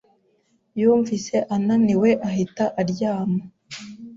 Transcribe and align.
yumvise 0.79 1.35
ananiwe 1.55 2.09
ahita 2.27 2.65
aryama 2.81 3.43